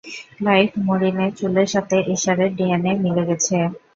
Clive 0.37 0.69
মরিনের 0.87 1.31
চুলের 1.39 1.67
সাথে 1.73 1.95
এশারের 2.13 2.51
ডিএনএ 2.57 2.93
মিলে 3.03 3.23
গেছে। 3.29 3.55